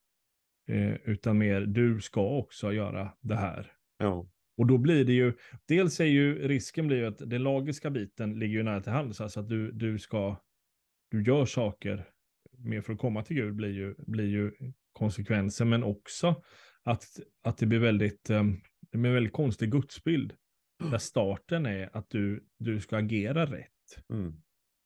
[0.67, 3.71] Eh, utan mer, du ska också göra det här.
[3.97, 4.27] Ja.
[4.57, 5.33] Och då blir det ju,
[5.67, 9.21] dels är ju risken blir ju att den lagiska biten ligger ju nära till hands,
[9.21, 10.37] alltså att du, du ska,
[11.11, 12.05] du gör saker
[12.57, 14.51] mer för att komma till Gud blir ju, blir ju
[14.93, 16.43] konsekvensen, men också
[16.83, 17.03] att,
[17.43, 18.61] att det blir väldigt, um,
[18.97, 20.33] blir en väldigt konstig gudsbild.
[20.91, 24.03] Där starten är att du, du ska agera rätt.
[24.09, 24.33] Mm.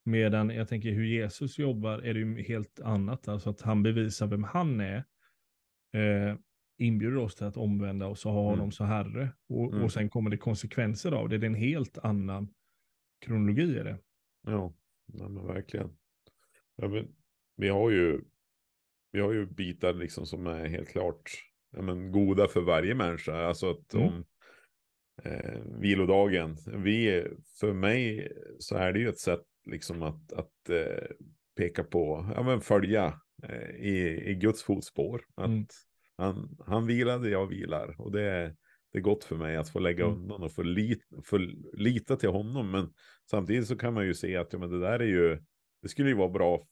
[0.03, 3.27] Medan jag tänker hur Jesus jobbar är det ju helt annat.
[3.27, 5.05] Alltså att han bevisar vem han är.
[5.93, 6.35] Eh,
[6.77, 8.71] inbjuder oss till att omvända oss och ha honom mm.
[8.71, 9.29] som herre.
[9.49, 9.83] Och, mm.
[9.83, 11.37] och sen kommer det konsekvenser av det.
[11.37, 12.53] Det är en helt annan
[13.25, 13.99] kronologi i det.
[14.41, 14.73] Ja,
[15.05, 15.97] ja men verkligen.
[16.75, 17.15] Ja, men,
[17.55, 18.21] vi har ju
[19.11, 21.31] vi har ju bitar liksom som är helt klart
[21.75, 23.47] ja, men, goda för varje människa.
[23.47, 24.07] Alltså att mm.
[24.07, 24.23] om
[25.23, 27.27] eh, vilodagen, vi,
[27.59, 31.07] för mig så är det ju ett sätt liksom att, att eh,
[31.57, 35.21] peka på, ja men följa eh, i, i Guds fotspår.
[35.35, 35.65] Att mm.
[36.17, 37.95] han, han vilade, jag vilar.
[38.01, 38.55] Och det är,
[38.91, 40.17] det är gott för mig att få lägga mm.
[40.17, 41.37] undan och få, lit, få
[41.73, 42.71] lita till honom.
[42.71, 42.93] Men
[43.29, 45.39] samtidigt så kan man ju se att ja, men det där är ju,
[45.81, 46.67] det skulle ju vara bra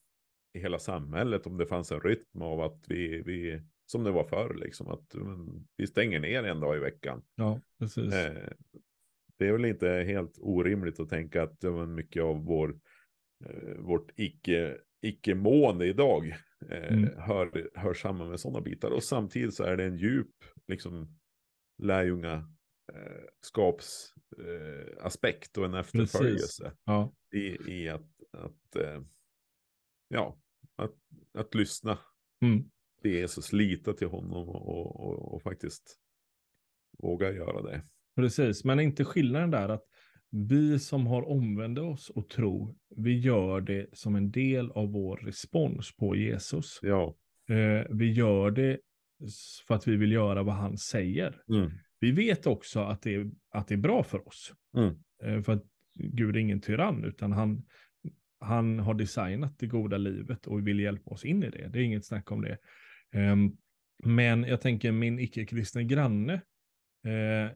[0.53, 4.23] i hela samhället om det fanns en rytm av att vi, vi som det var
[4.23, 5.15] förr, liksom att
[5.77, 7.21] vi stänger ner en dag i veckan.
[7.35, 8.13] Ja, precis.
[8.13, 8.51] Eh,
[9.37, 12.79] det är väl inte helt orimligt att tänka att ja, mycket av vår,
[13.45, 16.27] eh, vårt icke, icke-mående idag
[16.69, 17.09] eh, mm.
[17.17, 18.91] hör, hör samman med sådana bitar.
[18.91, 20.35] Och samtidigt så är det en djup
[20.67, 21.19] liksom,
[21.83, 22.33] lärjunga
[22.93, 27.13] eh, skaps eh, aspekt och en efterföljelse ja.
[27.31, 29.01] i, i att, att eh,
[30.07, 30.37] ja,
[30.75, 30.95] att,
[31.33, 31.99] att lyssna
[32.41, 32.71] mm.
[33.09, 35.99] Jesus, lita till honom och, och, och faktiskt
[36.99, 37.83] våga göra det.
[38.15, 39.83] Precis, men inte skillnaden där att
[40.29, 45.17] vi som har omvänt oss och tro, vi gör det som en del av vår
[45.17, 46.79] respons på Jesus.
[46.81, 47.15] Ja.
[47.49, 48.79] Eh, vi gör det
[49.67, 51.41] för att vi vill göra vad han säger.
[51.49, 51.71] Mm.
[51.99, 54.53] Vi vet också att det är, att det är bra för oss.
[54.77, 54.95] Mm.
[55.23, 55.63] Eh, för att
[55.95, 57.65] Gud är ingen tyrann, utan han,
[58.39, 61.67] han har designat det goda livet och vill hjälpa oss in i det.
[61.67, 62.57] Det är inget snack om det.
[63.13, 63.35] Eh,
[64.03, 66.33] men jag tänker min icke-kristna granne,
[67.03, 67.51] eh,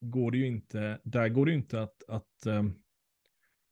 [0.00, 2.82] går det ju inte, där går det ju inte att, att, um,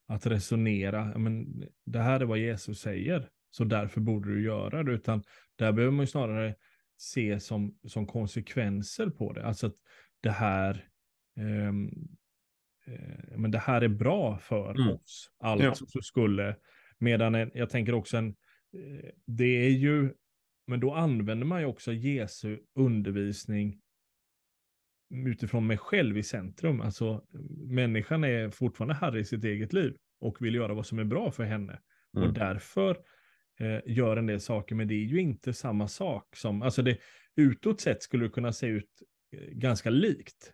[0.07, 4.93] att resonera, men det här är vad Jesus säger, så därför borde du göra det,
[4.93, 5.23] utan
[5.57, 6.55] där behöver man ju snarare
[6.97, 9.77] se som, som konsekvenser på det, alltså att
[10.21, 10.89] det här,
[11.37, 12.09] um,
[12.89, 14.89] uh, men det här är bra för mm.
[14.89, 16.03] oss, alltså ja.
[16.03, 16.57] skulle,
[16.99, 18.29] medan jag tänker också en,
[18.77, 20.15] uh, det är ju,
[20.67, 23.81] men då använder man ju också Jesu undervisning
[25.11, 26.81] utifrån mig själv i centrum.
[26.81, 27.25] Alltså
[27.69, 31.31] människan är fortfarande herre i sitt eget liv och vill göra vad som är bra
[31.31, 31.81] för henne.
[32.17, 32.29] Mm.
[32.29, 32.97] Och därför
[33.61, 36.99] eh, gör en del saker, men det är ju inte samma sak som, alltså det
[37.37, 39.03] utåt sett skulle det kunna se ut
[39.33, 40.53] eh, ganska likt.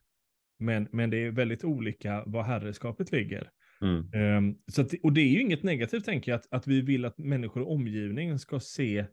[0.58, 3.50] Men, men det är väldigt olika var herreskapet ligger.
[3.80, 4.36] Mm.
[4.36, 7.04] Um, så att, och det är ju inget negativt, tänker jag, att, att vi vill
[7.04, 9.06] att människor i omgivningen ska se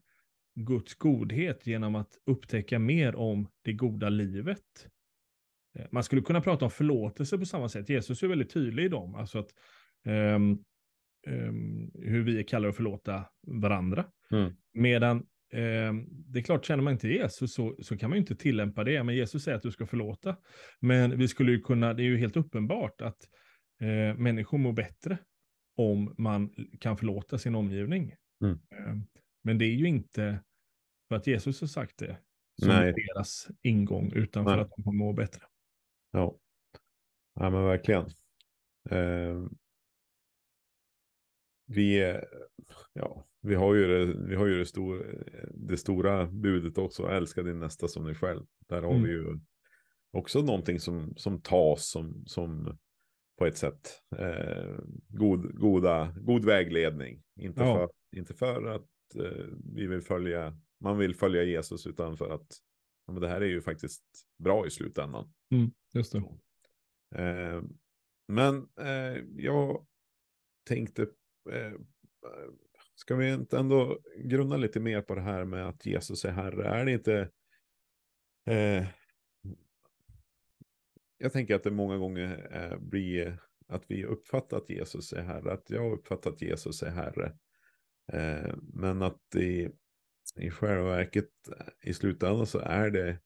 [0.55, 4.87] Guds godhet genom att upptäcka mer om det goda livet.
[5.79, 7.89] Eh, man skulle kunna prata om förlåtelse på samma sätt.
[7.89, 9.15] Jesus är väldigt tydlig i dem.
[9.15, 9.49] Alltså att,
[10.05, 10.63] um,
[11.27, 14.05] um, hur vi kallar att förlåta varandra.
[14.31, 14.53] Mm.
[14.73, 15.17] Medan
[15.53, 18.83] eh, det är klart, känner man inte Jesus så, så kan man ju inte tillämpa
[18.83, 19.03] det.
[19.03, 20.35] Men Jesus säger att du ska förlåta.
[20.79, 23.29] Men vi skulle ju kunna, det är ju helt uppenbart att
[23.81, 25.17] eh, människor mår bättre
[25.77, 28.15] om man kan förlåta sin omgivning.
[28.43, 28.59] Mm.
[29.41, 30.43] Men det är ju inte
[31.07, 32.17] för att Jesus har sagt det
[32.59, 32.93] som Nej.
[32.93, 34.61] deras ingång, utan för Nej.
[34.61, 35.41] att de kommer må bättre.
[36.11, 36.37] Ja.
[37.33, 38.05] ja, men verkligen.
[38.89, 39.45] Eh,
[41.65, 42.15] vi,
[42.93, 45.23] ja, vi har ju, det, vi har ju det, stor,
[45.53, 48.45] det stora budet också, älska din nästa som dig själv.
[48.67, 49.03] Där har Mm.
[49.03, 49.39] vi ju
[50.11, 52.77] också någonting som, som tas som, som
[53.37, 54.75] på ett sätt eh,
[55.07, 57.23] god, goda, god vägledning.
[57.39, 57.75] Inte, Ja.
[57.75, 58.85] för, inte för att
[59.75, 62.57] vi vill följa, man vill följa Jesus, utan för att
[63.05, 64.03] ja, men det här är ju faktiskt
[64.37, 65.33] bra i slutändan.
[65.51, 66.23] Mm, just det.
[67.15, 67.63] Eh,
[68.27, 69.85] men eh, jag
[70.67, 71.01] tänkte,
[71.51, 71.73] eh,
[72.95, 76.67] ska vi inte ändå grunna lite mer på det här med att Jesus är Herre?
[76.67, 77.31] Är det inte...
[78.45, 78.87] Eh,
[81.17, 85.51] jag tänker att det många gånger eh, blir att vi uppfattar att Jesus är Herre,
[85.51, 87.37] att jag uppfattar att Jesus är Herre.
[88.13, 89.69] Eh, men att i,
[90.35, 91.29] i själva verket,
[91.83, 93.19] i slutändan så är det,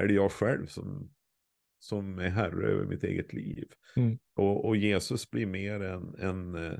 [0.00, 1.14] är det jag själv som,
[1.78, 3.68] som är herre över mitt eget liv.
[3.96, 4.18] Mm.
[4.36, 6.78] Och, och Jesus blir mer en, en eh,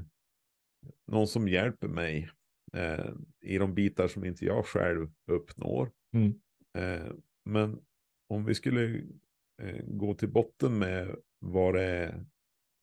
[1.06, 2.30] någon som hjälper mig
[2.72, 5.90] eh, i de bitar som inte jag själv uppnår.
[6.12, 6.34] Mm.
[6.78, 7.12] Eh,
[7.44, 7.80] men
[8.28, 9.04] om vi skulle
[9.62, 12.24] eh, gå till botten med vad det,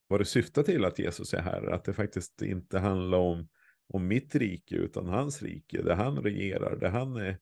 [0.08, 3.48] vad det syftar till att Jesus är herre, att det faktiskt inte handlar om,
[3.94, 7.38] om mitt rike utan hans rike, där han regerar, där han är,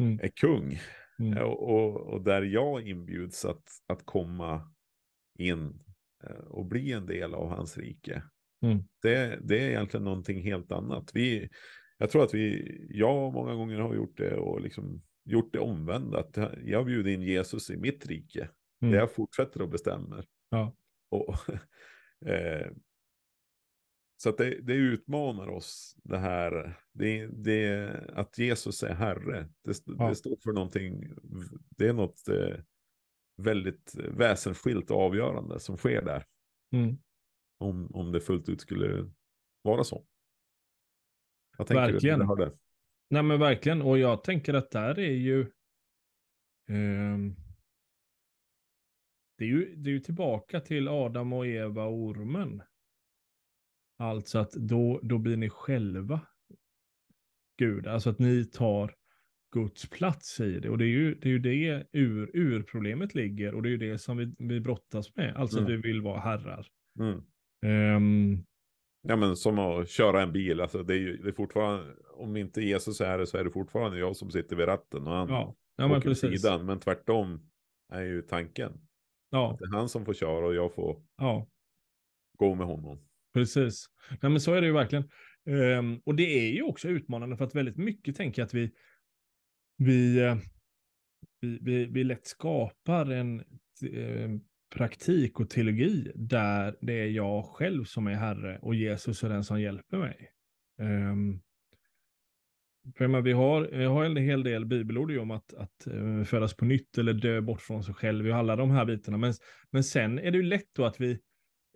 [0.00, 0.20] Mm.
[0.22, 0.80] är kung.
[1.18, 1.38] Mm.
[1.38, 4.72] Och, och, och där jag inbjuds att, att komma
[5.38, 5.82] in
[6.24, 8.22] eh, och bli en del av hans rike.
[8.62, 8.78] Mm.
[9.02, 11.10] Det, det är egentligen någonting helt annat.
[11.14, 11.48] Vi,
[11.98, 16.18] jag tror att vi, jag många gånger har gjort det och liksom gjort det omvända.
[16.18, 18.48] Att jag bjuder in Jesus i mitt rike.
[18.82, 18.92] Mm.
[18.92, 20.24] Där jag fortsätter och bestämmer.
[20.50, 20.74] Ja.
[21.10, 21.34] Och,
[22.26, 22.66] eh,
[24.22, 26.78] så att det, det utmanar oss det här.
[26.92, 29.48] Det, det, att Jesus är Herre.
[29.64, 30.08] Det, Ja.
[30.08, 31.14] det står för någonting.
[31.76, 32.56] Det är något eh,
[33.36, 36.24] väldigt väsensskilt och avgörande som sker där.
[36.72, 36.98] Mm.
[37.58, 39.10] Om, om det fullt ut skulle
[39.62, 40.06] vara så.
[41.58, 42.18] Vad tänker Verkligen.
[42.18, 42.26] du?
[42.26, 42.58] när du hör det?
[43.10, 45.40] Nej men verkligen, och jag tänker att där är ju...
[46.68, 47.34] ehm,
[49.38, 52.62] det, är ju det är ju tillbaka till Adam och Eva och ormen.
[54.00, 56.20] Alltså att då, då blir ni själva
[57.58, 58.94] Gud, alltså att ni tar
[59.54, 60.70] Guds plats i det.
[60.70, 63.76] Och det är ju det, är ju det ur, urproblemet ligger och det är ju
[63.76, 65.36] det som vi, vi brottas med.
[65.36, 65.80] Alltså att vi Mm.
[65.82, 66.66] vill vara herrar.
[66.98, 67.22] Mm.
[67.66, 68.44] Ehm,
[69.02, 70.60] Ja men som att köra en bil.
[70.60, 71.94] Alltså det är ju det är fortfarande.
[72.14, 75.06] Om inte Jesus är det så är det fortfarande jag som sitter vid ratten.
[75.06, 76.42] Och han ja, ja men precis.
[76.42, 76.66] sidan.
[76.66, 77.50] Men tvärtom
[77.92, 78.72] är ju tanken.
[79.30, 81.46] Ja, Det är han som får köra och jag får ja.
[82.38, 82.98] gå med honom.
[83.34, 83.86] Precis.
[84.10, 85.04] Nej, men så är det ju verkligen.
[85.46, 88.70] Um, och det är ju också utmanande för att väldigt mycket tänker jag att vi,
[89.76, 90.36] vi, eh,
[91.40, 93.40] vi, vi, vi lätt skapar en
[93.92, 94.30] eh,
[94.74, 99.44] praktik och teologi där det är jag själv som är herre och Jesus är den
[99.44, 100.30] som hjälper mig.
[100.80, 101.40] Um,
[102.96, 106.54] för menar, vi har, vi har en hel del bibelord om att, att eh, födas
[106.54, 108.24] på nytt eller dö bort från sig själv.
[108.24, 109.16] Vi har alla de här bitarna.
[109.16, 109.34] Men,
[109.70, 111.18] men sen är det ju lätt då att vi,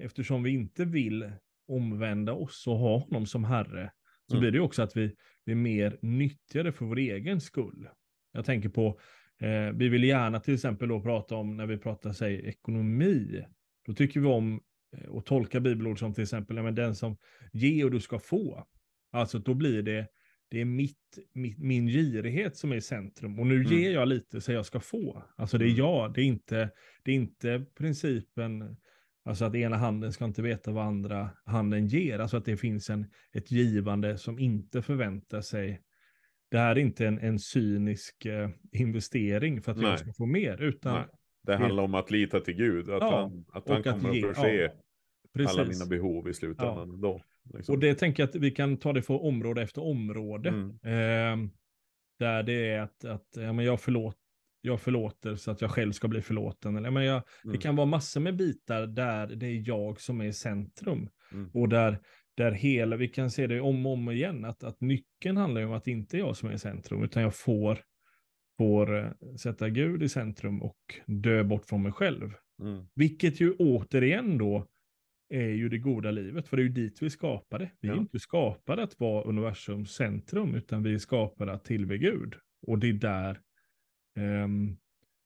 [0.03, 1.33] eftersom vi inte vill
[1.69, 3.91] omvända oss och ha honom som herre,
[4.27, 4.41] så Mm.
[4.41, 7.89] blir det också att vi, är mer nyttjade för vår egen skull.
[8.33, 9.01] Jag tänker på,
[9.41, 13.45] eh, vi vill gärna till exempel då prata om, när vi pratar säg, ekonomi,
[13.87, 14.61] då tycker vi om
[14.97, 17.17] eh, att tolka bibelord som till exempel, men den som
[17.53, 18.67] ge och du ska få.
[19.13, 20.07] Alltså då blir det,
[20.49, 23.39] det är mitt, mitt, min girighet som är i centrum.
[23.39, 23.73] Och nu Mm.
[23.73, 25.23] ger jag lite så jag ska få.
[25.37, 25.79] Alltså det är Mm.
[25.79, 26.71] jag, det är inte,
[27.03, 28.77] det är inte principen,
[29.25, 32.19] alltså att ena handen ska inte veta vad andra handen ger.
[32.19, 35.81] Alltså att det finns en, ett givande som inte förväntar sig
[36.55, 39.91] det här är inte en, en cynisk eh, investering för att Nej.
[39.91, 41.05] jag ska få mer, utan Nej.
[41.43, 42.91] Det handlar om att lita till Gud.
[42.91, 44.73] Att Ja, han, att han att kommer ge, att förse
[45.33, 47.01] ja, alla mina behov i slutändan.
[47.01, 47.23] Då,
[47.55, 47.75] liksom.
[47.75, 50.49] Och det tänker jag att vi kan ta det för område efter område.
[50.49, 50.79] Mm.
[50.83, 51.51] Ehm,
[52.19, 54.17] där det är att, att ja, men jag, förlåt,
[54.65, 56.77] jag förlåter så att jag själv ska bli förlåten.
[56.77, 57.61] Eller, men jag, Det Mm.
[57.61, 61.09] kan vara massor med bitar där det är jag som är i centrum.
[61.33, 61.51] Mm.
[61.55, 61.99] Och där,
[62.37, 65.73] där hela, vi kan se det om och om igen, att, att nyckeln handlar om
[65.73, 67.79] att det inte är jag som är i centrum, utan jag får,
[68.59, 72.33] får eh, sätta Gud i centrum och dö bort från mig själv.
[72.63, 72.85] Mm.
[72.95, 74.67] Vilket ju återigen då
[75.35, 77.71] är ju det goda livet, för det är ju dit vi skapade.
[77.81, 77.99] Vi är Ja.
[78.01, 82.35] inte skapade att vara universums centrum, utan vi är skapade att tillbe Gud.
[82.67, 83.41] Och det är där,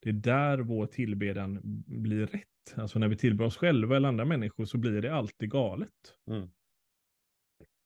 [0.03, 2.44] det är där vår tillbedjan blir rätt.
[2.77, 5.88] Alltså när vi tillber oss själva eller andra människor så blir det alltid galet.
[6.31, 6.48] Mm.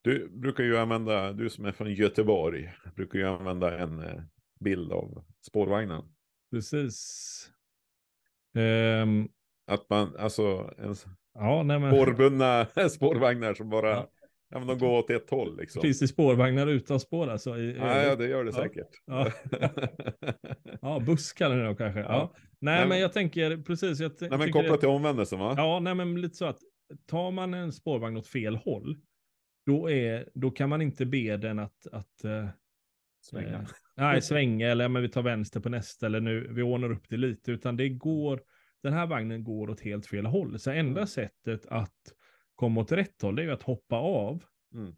[0.03, 4.23] Du brukar ju använda, du som är från Göteborg, brukar ju använda en eh,
[4.61, 6.03] bild av spårvagnen.
[6.51, 7.51] Precis.
[8.55, 9.29] Ehm,
[9.67, 10.95] Att man, alltså, en
[11.35, 11.91] ja, nej men.
[11.95, 14.11] spårbundna spårvagnar som bara, Ja.
[14.53, 14.59] Ja.
[14.59, 15.83] men de går åt ett håll liksom.
[15.83, 17.57] Finns det spårvagnar utan spår alltså?
[17.59, 18.63] I, Ja, ja, det gör det Ja.
[18.63, 18.89] säkert.
[19.07, 19.33] Ja.
[20.83, 22.01] Ja, buss kallar ni det kanske.
[22.01, 22.33] Ja.
[22.37, 24.01] Nej, Nej, men jag tänker precis.
[24.01, 25.55] Jag Nej, men kopplat det- till omvändelsen va?
[25.57, 26.59] Ja, nej, men lite så att
[27.07, 28.97] tar man en spårvagn åt fel håll,
[29.67, 32.49] då, är, då kan man inte be den att, att eh,
[33.25, 33.49] Svänga.
[33.59, 33.61] eh,
[33.97, 37.17] nej, svänga eller men vi tar vänster på nästa eller nu, vi ordnar upp det
[37.17, 38.41] lite, utan det går,
[38.83, 40.59] den här vagnen går åt helt fel håll.
[40.59, 41.07] Så enda Mm.
[41.07, 41.95] sättet att
[42.55, 44.89] komma åt rätt håll, det är ju att hoppa av Mm.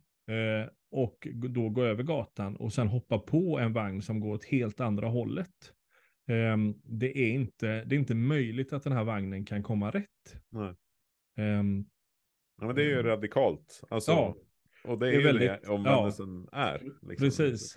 [0.63, 4.45] eh, och då gå över gatan och sen hoppa på en vagn som går åt
[4.45, 5.73] helt andra hållet.
[6.29, 10.37] Ehm, det, är inte, det är inte möjligt att den här vagnen kan komma rätt.
[10.51, 10.75] Nej.
[11.37, 11.85] Ehm,
[12.61, 13.83] Ja, men det är ju radikalt.
[13.91, 14.37] Alltså, Ja.
[14.85, 16.79] Och det är, Det är ju väldigt- det omvändelsen är.
[17.03, 17.75] Liksom, Precis.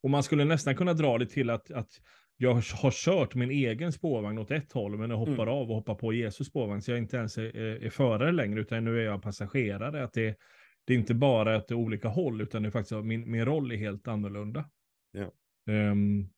[0.00, 1.90] Och man skulle nästan kunna dra det till att, att
[2.36, 5.48] jag har kört min egen spårvagn åt ett håll, men jag hoppar Mm.
[5.48, 8.60] av och hoppar på Jesus spårvagn, så jag inte ens är, är, är förare längre,
[8.60, 10.04] utan nu är jag passagerare.
[10.04, 10.38] Att det,
[10.84, 13.44] det är inte bara att det är olika håll, utan det är faktiskt min, min
[13.44, 14.70] roll är helt annorlunda.
[15.12, 15.32] Ja.
[15.72, 16.28] Ehm,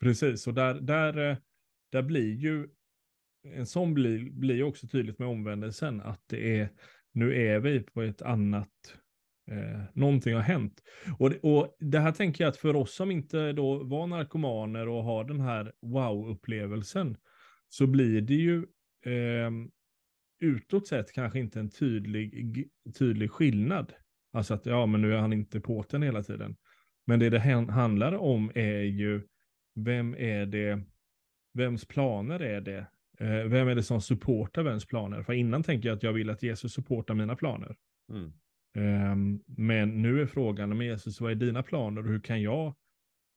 [0.00, 1.36] precis, och där, där, eh,
[1.92, 2.68] där blir ju,
[3.54, 6.68] en sån blir, blir också tydligt med omvändelsen, att det är,
[7.12, 8.98] nu är vi på ett annat
[9.50, 10.82] Eh, någonting har hänt.
[11.18, 14.88] Och det, och det här tänker jag att för oss som inte då var narkomaner
[14.88, 17.16] och har den här wow-upplevelsen
[17.68, 18.66] så blir det ju
[19.06, 19.50] eh,
[20.40, 23.92] utåt sett kanske inte en tydlig, tydlig skillnad.
[24.32, 26.56] Alltså att ja, men nu är han inte på den hela tiden.
[27.06, 29.22] Men det det handlar om är ju
[29.74, 30.82] vem är det,
[31.54, 32.86] vems planer är det?
[33.20, 35.22] Eh, vem är det som supportar vems planer?
[35.22, 37.76] För innan tänker jag att jag vill att Jesus supportar mina planer.
[38.10, 38.32] Mm.
[38.74, 42.74] Ehm, men nu är frågan, men Jesus, vad är dina planer och hur kan jag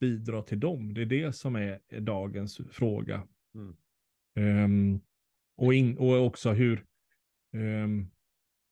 [0.00, 0.94] bidra till dem?
[0.94, 3.28] Det är det som är dagens fråga.
[3.54, 3.76] Mm.
[4.34, 5.00] Ehm,
[5.56, 6.84] och, in, och också hur,
[7.52, 8.06] ehm,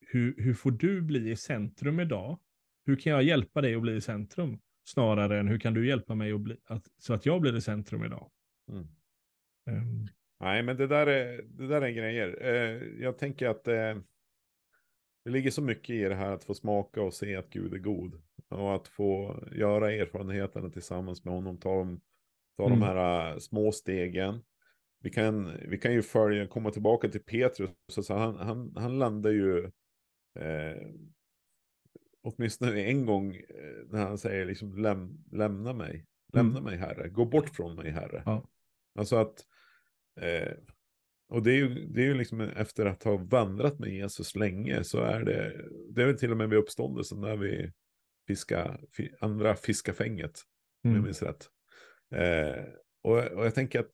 [0.06, 2.38] hur, hur får du bli i centrum idag?
[2.86, 4.58] Hur kan jag hjälpa dig att bli i centrum?
[4.84, 7.60] Snarare än hur kan du hjälpa mig att bli, att, så att jag blir i
[7.60, 8.30] centrum idag?
[8.68, 8.86] Mm.
[9.66, 10.08] Ehm,
[10.40, 12.38] Nej, men det där är, det där är grejer.
[12.40, 13.96] Eh, jag tänker att eh,
[15.30, 17.78] det ligger så mycket i det här att få smaka och se att Gud är
[17.78, 18.20] god.
[18.48, 21.56] Och att få göra erfarenheterna tillsammans med honom.
[21.58, 22.00] Ta, de-
[22.56, 22.78] ta Mm.
[22.80, 24.40] de här äh, små stegen.
[25.02, 27.70] Vi kan, vi kan ju följa, komma tillbaka till Petrus.
[27.88, 29.64] Så, så han, han, han landar ju
[30.38, 30.86] eh,
[32.22, 36.06] åtminstone en gång eh, när han säger liksom läm, lämna mig.
[36.32, 36.64] Lämna Mm.
[36.64, 37.08] mig herre.
[37.08, 38.22] Gå bort från mig herre.
[38.26, 38.42] Ja.
[38.98, 39.46] Alltså att
[40.20, 40.52] Eh,
[41.30, 44.84] och det är, ju, det är ju liksom efter att ha vandrat med Jesus länge
[44.84, 47.72] så är det, det är väl till och med vid uppståndelsen när vi
[48.26, 50.40] fiskar, fi, andra fiskar fänget,
[50.84, 51.48] om jag mm, minns rätt.
[52.14, 52.64] Eh,
[53.02, 53.92] och, och jag tänker att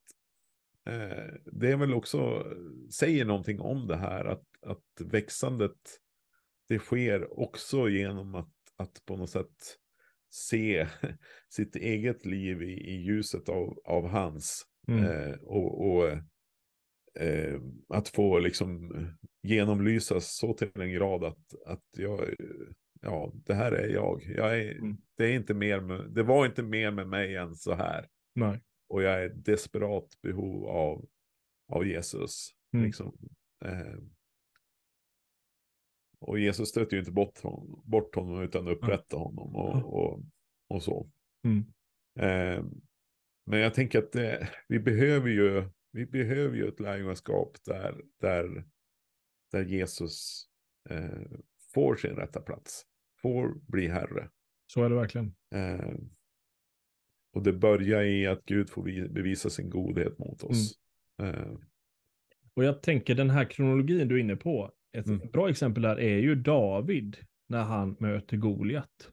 [0.87, 2.47] eh, det är väl också,
[2.91, 6.01] säger någonting om det här, att, att växandet,
[6.69, 9.79] det sker också genom att, att på något sätt
[10.31, 10.87] se
[11.49, 14.67] sitt eget liv i, i ljuset av, av hans.
[14.89, 16.19] mm, Eh, och och
[17.17, 18.93] eh, att få liksom
[19.43, 22.21] genomlysas så till en grad att, att jag,
[23.01, 24.23] ja, det här är jag.
[24.37, 24.97] jag är, Mm.
[25.17, 28.09] det, är inte mer med, det var inte mer med mig än så här.
[28.35, 28.63] nej.
[28.89, 31.09] Och jag är desperat behov av,
[31.73, 32.51] av Jesus.
[32.75, 32.87] Mm.
[32.87, 33.19] Liksom.
[33.65, 33.99] Eh,
[36.19, 40.21] och Jesus stöter ju inte bort honom, bort honom utan upprättar honom och, och,
[40.69, 41.11] och så.
[41.45, 41.65] Mm,
[42.19, 42.65] Eh,
[43.47, 45.65] men jag tänker att eh, vi behöver ju,
[45.97, 48.65] vi behöver ju ett lärjungaskap där, där,
[49.53, 50.45] där Jesus
[50.91, 51.39] eh,
[51.75, 52.83] får sin rätta plats,
[53.23, 54.31] får bli herre.
[54.67, 55.35] så är det verkligen.
[55.55, 55.95] Eh,
[57.33, 60.73] och det börjar i att Gud får vi- bevisa sin godhet mot oss.
[61.23, 61.53] Eh,
[62.55, 65.31] Och jag tänker den här kronologin du är inne på, ett Mm.
[65.33, 67.17] bra exempel där är ju David
[67.49, 69.13] när han möter Goliat.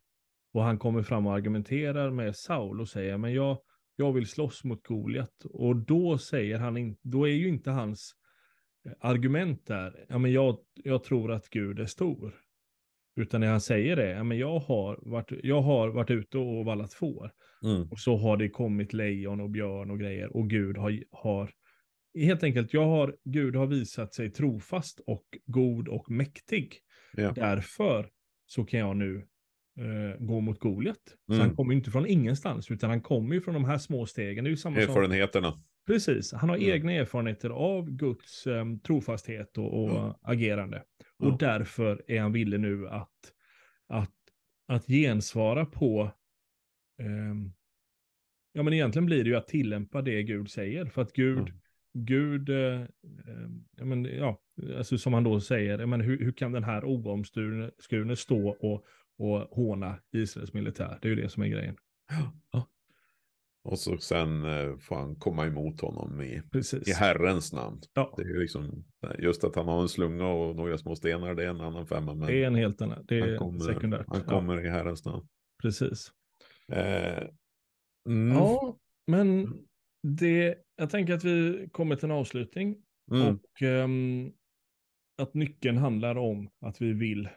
[0.53, 3.57] Och han kommer fram och argumenterar med Saul och säger, men jag,
[3.95, 5.45] jag vill slåss mot Goliat.
[5.45, 8.11] Och då säger han, in, då är ju inte hans
[8.85, 12.33] eh, argument där, ja men jag, jag tror att Gud är stor.
[13.15, 16.65] Utan när han säger det, ja men jag har varit, jag har varit ute och
[16.65, 17.31] vallat får.
[17.63, 21.51] mm, Och så har det kommit lejon och björn och grejer och Gud har, har
[22.15, 26.79] helt enkelt, jag har, Gud har visat sig trofast och god och mäktig.
[27.13, 27.31] Ja.
[27.31, 28.09] Därför
[28.45, 29.27] så kan jag nu
[29.79, 31.01] eh, gå mot Goliat.
[31.27, 31.47] Så Mm.
[31.47, 34.43] han kommer ju inte från ingenstans, utan han kommer ju från de här små stegen.
[34.43, 34.77] Det är ju samma.
[34.77, 35.63] Erfarenheterna.
[35.87, 36.69] Precis, han har Mm.
[36.69, 40.19] egna erfarenheter av Guds eh, trofasthet och, och Ja.
[40.21, 40.83] agerande.
[41.17, 41.27] Ja.
[41.27, 43.33] Och därför är han villig nu att,
[43.87, 44.11] att,
[44.67, 46.11] att gensvara på,
[47.01, 47.51] ehm,
[48.53, 50.85] ja men egentligen blir det ju att tillämpa det Gud säger.
[50.85, 51.53] För att Gud, Ja.
[51.95, 52.87] Gud, eh, eh,
[53.77, 54.41] ja, men, ja,
[54.77, 58.85] alltså som han då säger, men hur, hur kan den här oomskurne stå och,
[59.17, 60.99] och håna Israels militär?
[61.01, 61.75] Det är ju det som är grejen.
[63.65, 66.87] Och så sen eh, får han komma emot honom i, Precis.
[66.87, 67.81] i Herrens namn.
[67.93, 68.83] Ja, Det är liksom,
[69.19, 72.13] just att han har en slunga och några små stenar, det är en annan femma.
[72.13, 74.05] Men det är en helt annan, det han är kommer, sekundärt.
[74.07, 75.27] han Ja, kommer i Herrens namn.
[75.61, 76.11] precis.
[76.71, 77.23] Eh,
[78.07, 79.53] mm, Ja, men
[80.03, 82.75] det, jag tänker att vi kommer till en avslutning.
[83.11, 84.31] mm, Och ehm,
[85.21, 87.29] att nyckeln handlar om att vi vill.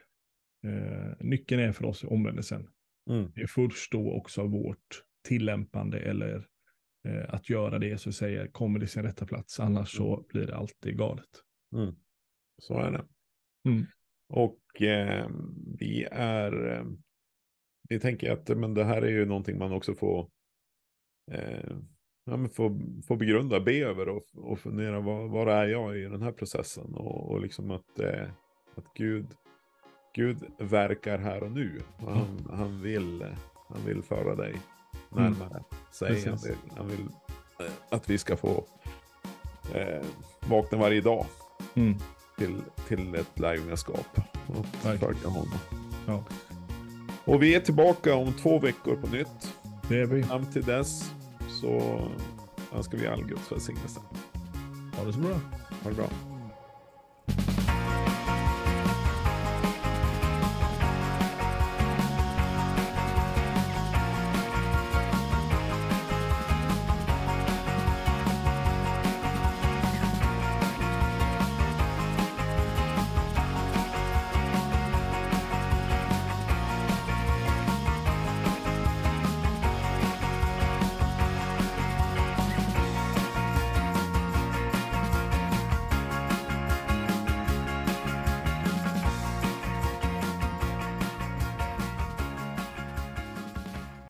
[0.67, 2.69] Eh, nyckeln är för oss omvändelsen.
[3.11, 6.49] mm, Det är först då också vårt tillämpande eller
[7.09, 9.61] eh, att göra det så säger kommer det sin rätta plats.
[9.61, 11.43] Annars så blir det alltid galet.
[11.75, 11.95] mm.
[12.63, 13.05] Så är det.
[13.69, 13.87] Mm.
[14.29, 15.31] Och eh,
[15.79, 16.85] vi är, eh,
[17.89, 20.31] vi tänker att men det här är ju någonting man också får,
[21.33, 21.77] eh,
[22.25, 26.03] ja, men får, får begrunda, be över och, och fundera var, var är jag i
[26.03, 28.31] den här processen och, och liksom att, eh,
[28.75, 29.27] att Gud,
[30.17, 31.83] Gud verkar här och nu.
[31.97, 33.27] Och han, han, vill,
[33.69, 34.57] han vill föra dig
[35.09, 36.25] närmare sig.
[36.29, 37.07] Han vill, han vill
[37.61, 38.65] eh, att vi ska få
[39.75, 40.05] eh,
[40.49, 41.27] vakna varje dag
[41.75, 41.95] Mm.
[42.39, 45.49] till, till ett lärjungaskap och följa honom.
[46.07, 46.25] Ja,
[47.25, 49.55] Och vi är tillbaka om två veckor på nytt.
[49.89, 50.23] det är vi.
[50.23, 51.13] Fram till dess
[51.61, 52.01] så
[52.75, 54.01] önskar vi all Guds välsignelse.
[54.97, 55.35] Ha det så bra.
[55.83, 56.09] Ha det bra.